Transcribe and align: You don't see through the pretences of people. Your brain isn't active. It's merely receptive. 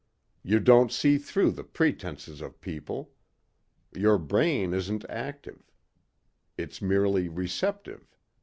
You 0.41 0.59
don't 0.59 0.91
see 0.91 1.19
through 1.19 1.51
the 1.51 1.63
pretences 1.63 2.41
of 2.41 2.59
people. 2.59 3.11
Your 3.95 4.17
brain 4.17 4.73
isn't 4.73 5.05
active. 5.07 5.71
It's 6.57 6.81
merely 6.81 7.29
receptive. 7.29 8.17